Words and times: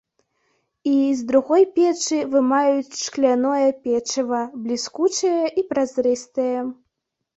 І 0.91 0.93
з 1.19 1.25
другой 1.31 1.65
печы 1.75 2.17
вымаюць 2.31 2.99
шкляное 3.07 3.69
печыва, 3.85 4.41
бліскучае 4.67 5.45
і 5.61 5.69
празрыстае. 5.75 6.59